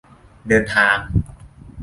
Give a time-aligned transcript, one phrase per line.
[0.47, 0.97] เดินทาง!